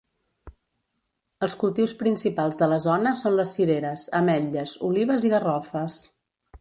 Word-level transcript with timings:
Els 1.47 1.55
cultius 1.63 1.93
principals 1.99 2.57
de 2.61 2.69
la 2.71 2.79
zona 2.87 3.11
són 3.21 3.37
les 3.41 3.53
cireres, 3.59 4.07
ametlles, 4.21 4.75
olives 4.93 5.29
i 5.31 5.33
garrofes. 5.35 6.01